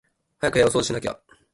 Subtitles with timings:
[0.39, 1.15] 早く部屋を掃除しなきゃ